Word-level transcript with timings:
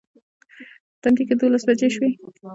په 0.93 0.97
تندي 1.01 1.23
کې 1.27 1.35
دولس 1.39 1.63
بجې 1.69 1.89
شوې. 1.95 2.09